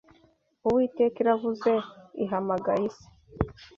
Uwiteka 0.67 1.17
iravuze 1.23 1.71
Ihamagaye 2.23 2.83
isi 2.89 3.07